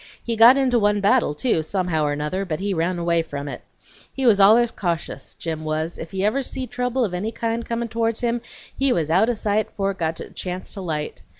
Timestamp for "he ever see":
6.09-6.65